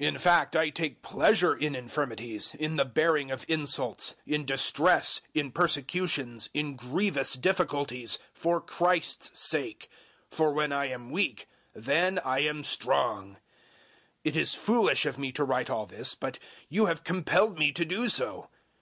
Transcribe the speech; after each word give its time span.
012:010 0.00 0.08
In 0.08 0.18
fact 0.18 0.56
I 0.56 0.70
take 0.70 1.02
pleasure 1.02 1.54
in 1.54 1.76
infirmities, 1.76 2.54
in 2.54 2.76
the 2.76 2.86
bearing 2.86 3.30
of 3.30 3.44
insults, 3.48 4.14
in 4.24 4.46
distress, 4.46 5.20
in 5.34 5.52
persecutions, 5.52 6.48
in 6.54 6.74
grievous 6.74 7.34
difficulties 7.34 8.18
for 8.32 8.62
Christ's 8.62 9.38
sake; 9.38 9.90
for 10.30 10.54
when 10.54 10.72
I 10.72 10.86
am 10.86 11.10
weak, 11.10 11.46
then 11.74 12.18
I 12.20 12.38
am 12.38 12.64
strong. 12.64 13.34
012:011 13.34 13.36
It 14.24 14.36
is 14.36 14.54
foolish 14.54 15.04
of 15.04 15.18
me 15.18 15.32
to 15.32 15.44
write 15.44 15.68
all 15.68 15.84
this, 15.84 16.14
but 16.14 16.38
you 16.70 16.86
have 16.86 17.04
compelled 17.04 17.58
me 17.58 17.70
to 17.72 17.84
do 17.84 18.08
so. 18.08 18.48